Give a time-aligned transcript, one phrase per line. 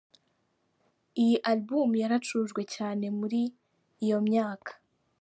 [1.21, 3.41] Iyi album yaracurujwe cyane muri
[4.05, 4.71] iyo myaka.